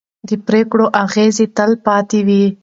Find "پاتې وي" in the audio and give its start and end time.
1.85-2.45